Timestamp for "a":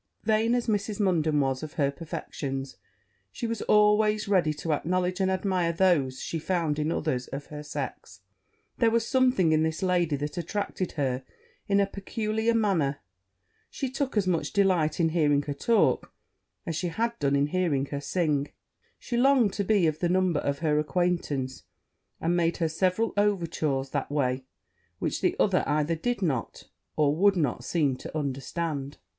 11.79-11.85